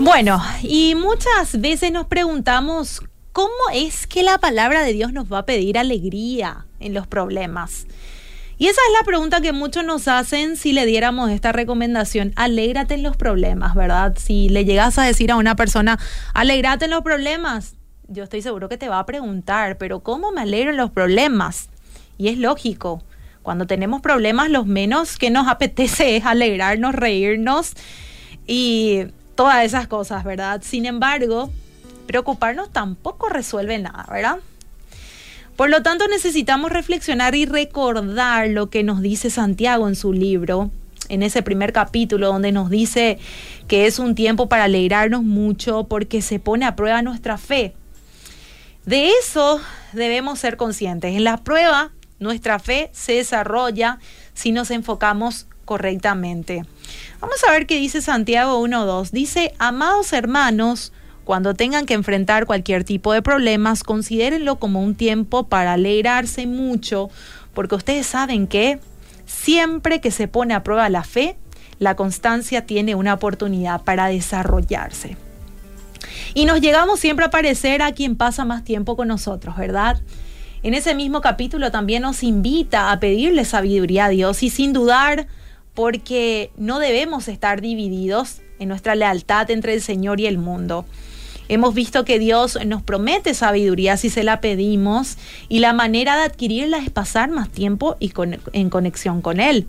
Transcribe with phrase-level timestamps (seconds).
[0.00, 5.38] Bueno, y muchas veces nos preguntamos cómo es que la palabra de Dios nos va
[5.38, 7.86] a pedir alegría en los problemas.
[8.58, 12.94] Y esa es la pregunta que muchos nos hacen si le diéramos esta recomendación, alégrate
[12.94, 14.14] en los problemas, ¿verdad?
[14.18, 15.98] Si le llegas a decir a una persona,
[16.32, 17.74] alégrate en los problemas,
[18.08, 21.70] yo estoy seguro que te va a preguntar, pero ¿cómo me alegro en los problemas?
[22.18, 23.02] Y es lógico,
[23.42, 27.72] cuando tenemos problemas, lo menos que nos apetece es alegrarnos, reírnos
[28.46, 30.62] y todas esas cosas, ¿verdad?
[30.62, 31.50] Sin embargo,
[32.06, 34.38] preocuparnos tampoco resuelve nada, ¿verdad?
[35.56, 40.70] Por lo tanto, necesitamos reflexionar y recordar lo que nos dice Santiago en su libro,
[41.08, 43.18] en ese primer capítulo, donde nos dice
[43.68, 47.74] que es un tiempo para alegrarnos mucho porque se pone a prueba nuestra fe.
[48.86, 49.60] De eso
[49.92, 51.14] debemos ser conscientes.
[51.14, 53.98] En la prueba, nuestra fe se desarrolla
[54.34, 56.64] si nos enfocamos correctamente.
[57.20, 59.10] Vamos a ver qué dice Santiago 1.2.
[59.10, 60.92] Dice, amados hermanos,
[61.24, 67.10] cuando tengan que enfrentar cualquier tipo de problemas, considérenlo como un tiempo para alegrarse mucho,
[67.54, 68.80] porque ustedes saben que
[69.24, 71.36] siempre que se pone a prueba la fe,
[71.78, 75.16] la constancia tiene una oportunidad para desarrollarse.
[76.34, 80.00] Y nos llegamos siempre a parecer a quien pasa más tiempo con nosotros, ¿verdad?
[80.64, 85.26] En ese mismo capítulo también nos invita a pedirle sabiduría a Dios y sin dudar,
[85.74, 90.84] porque no debemos estar divididos en nuestra lealtad entre el Señor y el mundo.
[91.48, 95.18] Hemos visto que Dios nos promete sabiduría si se la pedimos
[95.48, 98.12] y la manera de adquirirla es pasar más tiempo y
[98.52, 99.66] en conexión con Él.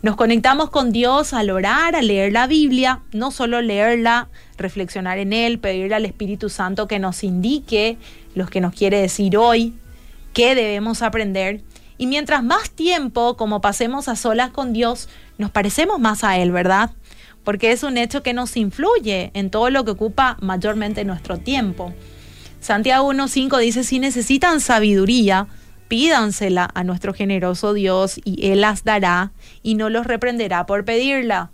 [0.00, 5.34] Nos conectamos con Dios al orar, a leer la Biblia, no solo leerla, reflexionar en
[5.34, 7.98] Él, pedirle al Espíritu Santo que nos indique
[8.34, 9.74] lo que nos quiere decir hoy,
[10.32, 11.62] qué debemos aprender.
[11.98, 16.50] Y mientras más tiempo como pasemos a solas con Dios, nos parecemos más a Él,
[16.52, 16.90] ¿verdad?
[17.44, 21.92] Porque es un hecho que nos influye en todo lo que ocupa mayormente nuestro tiempo.
[22.60, 25.48] Santiago 1.5 dice, si necesitan sabiduría,
[25.88, 29.32] pídansela a nuestro generoso Dios y Él las dará
[29.62, 31.50] y no los reprenderá por pedirla.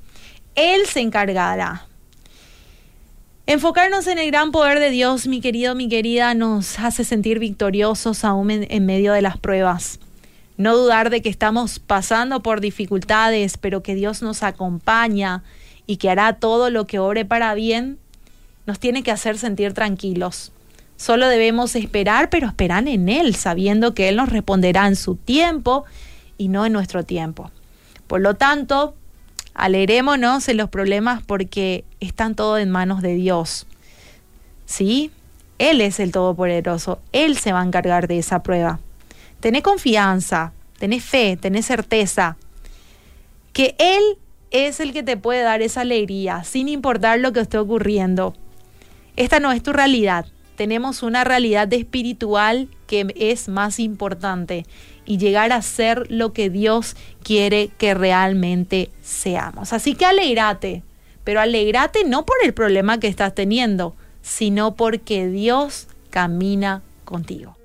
[0.54, 1.86] Él se encargará.
[3.50, 8.22] Enfocarnos en el gran poder de Dios, mi querido, mi querida, nos hace sentir victoriosos
[8.22, 10.00] aún en, medio de las pruebas.
[10.58, 15.44] No dudar de que estamos pasando por dificultades, pero que Dios nos acompaña
[15.86, 17.98] y que hará todo lo que obre para bien,
[18.66, 20.52] nos tiene que hacer sentir tranquilos.
[20.98, 25.86] Solo debemos esperar, pero esperar en Él, sabiendo que Él nos responderá en su tiempo
[26.36, 27.50] y no en nuestro tiempo.
[28.08, 28.94] Por lo tanto,
[29.58, 33.66] alegrémonos en los problemas porque están todos en manos de Dios.
[34.64, 35.10] ¿Sí?
[35.58, 38.78] Él es el Todopoderoso, Él se va a encargar de esa prueba.
[39.40, 42.36] Tené confianza, tenés fe, tenés certeza
[43.52, 44.18] que Él
[44.52, 48.34] es el que te puede dar esa alegría, sin importar lo que esté ocurriendo.
[49.16, 50.26] Esta no es tu realidad,
[50.58, 54.66] tenemos una realidad espiritual que es más importante
[55.06, 59.72] y llegar a ser lo que Dios quiere que realmente seamos.
[59.72, 60.82] Así que alegrate,
[61.22, 67.57] pero alegrate no por el problema que estás teniendo, sino porque Dios camina contigo.